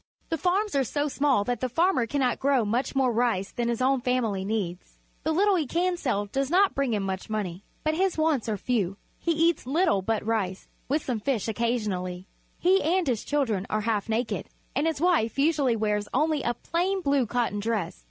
[0.29, 3.83] The farms are so small that the farmer cannot grow much more rice than his
[3.83, 4.97] own family needs.
[5.21, 7.63] The little he can sell does not bring him much money.
[7.83, 8.97] But his wants are few.
[9.19, 12.25] He eats little but rice, with some fish occasionally.
[12.57, 17.01] He and his children are half naked, and his wife usually wears only a plain
[17.01, 17.99] blue cotton dress.